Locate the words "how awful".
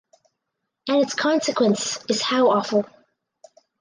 2.23-2.85